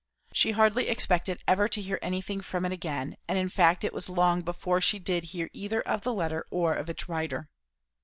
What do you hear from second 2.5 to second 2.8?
it